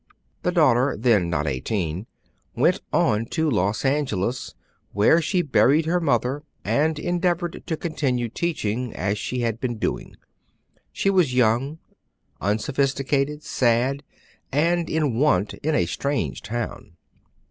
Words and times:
The 0.41 0.51
daughter, 0.51 0.97
then 0.99 1.29
not 1.29 1.45
eighteen, 1.45 2.07
went 2.55 2.81
on 2.91 3.27
to 3.27 3.47
Los 3.51 3.85
Angeles, 3.85 4.55
where 4.93 5.21
she 5.21 5.43
buried 5.43 5.85
her 5.85 5.99
mother, 5.99 6.41
and 6.65 6.97
endeavored 6.97 7.61
to 7.67 7.77
continue 7.77 8.27
teaching 8.27 8.95
as 8.95 9.19
she 9.19 9.41
had 9.41 9.59
been 9.59 9.77
doing. 9.77 10.15
She 10.91 11.11
was 11.11 11.35
young, 11.35 11.77
unsophisticated, 12.41 13.43
sad, 13.43 14.01
and 14.51 14.89
in 14.89 15.19
want 15.19 15.53
in 15.53 15.75
a 15.75 15.85
strange 15.85 16.41
town. 16.41 16.93